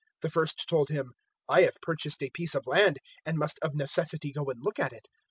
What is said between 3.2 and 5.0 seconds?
and must of necessity go and look at